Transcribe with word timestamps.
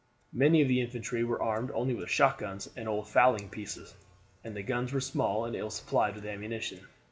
Many 0.33 0.63
of 0.63 0.67
the 0.67 0.81
infantry 0.81 1.23
were 1.23 1.39
armed 1.39 1.69
only 1.75 1.93
with 1.93 2.09
shot 2.09 2.39
guns 2.39 2.67
and 2.75 2.89
old 2.89 3.07
fowling 3.07 3.49
pieces, 3.49 3.93
and 4.43 4.55
the 4.55 4.63
guns 4.63 4.91
were 4.91 4.99
small 4.99 5.45
and 5.45 5.55
ill 5.55 5.69
supplied 5.69 6.15
with 6.15 6.25
ammunition. 6.25 6.87